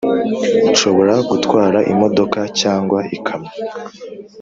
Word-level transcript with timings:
nshobora 0.71 1.13
gutwara 1.29 1.79
imodoka 1.93 2.39
cyangwa 2.59 2.99
ikamyo 3.17 3.51